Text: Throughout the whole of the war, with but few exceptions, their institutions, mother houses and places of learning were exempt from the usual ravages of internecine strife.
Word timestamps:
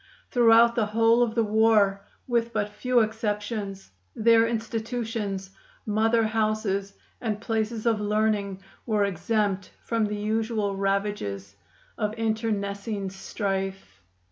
Throughout 0.31 0.73
the 0.73 0.87
whole 0.87 1.21
of 1.21 1.35
the 1.35 1.43
war, 1.43 2.01
with 2.25 2.51
but 2.51 2.69
few 2.69 3.01
exceptions, 3.01 3.91
their 4.15 4.47
institutions, 4.47 5.51
mother 5.85 6.25
houses 6.25 6.95
and 7.21 7.39
places 7.39 7.85
of 7.85 8.01
learning 8.01 8.63
were 8.87 9.05
exempt 9.05 9.69
from 9.83 10.05
the 10.07 10.15
usual 10.17 10.75
ravages 10.75 11.55
of 11.99 12.15
internecine 12.17 13.11
strife. 13.11 14.01